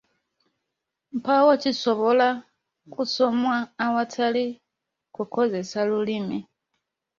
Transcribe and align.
Mpaawo 1.17 1.51
kisobola 1.63 2.27
kusomwa 2.93 3.55
awatali 3.85 4.45
kukozesa 5.15 5.79
lulimi. 5.89 6.39